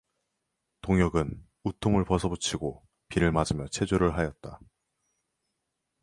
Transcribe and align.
동혁은 0.81 1.45
웃통을 1.63 2.05
벗어붙이고 2.05 2.83
비를 3.09 3.31
맞으며 3.31 3.67
체조를 3.67 4.17
하였다. 4.17 4.59